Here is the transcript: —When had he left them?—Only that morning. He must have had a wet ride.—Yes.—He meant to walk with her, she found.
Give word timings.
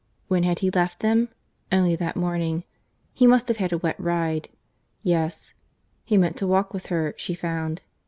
—When 0.29 0.41
had 0.41 0.57
he 0.57 0.71
left 0.71 1.01
them?—Only 1.01 1.95
that 1.95 2.15
morning. 2.15 2.63
He 3.13 3.27
must 3.27 3.47
have 3.49 3.57
had 3.57 3.71
a 3.71 3.77
wet 3.77 3.99
ride.—Yes.—He 3.99 6.17
meant 6.17 6.37
to 6.37 6.47
walk 6.47 6.73
with 6.73 6.87
her, 6.87 7.13
she 7.17 7.35
found. 7.35 7.83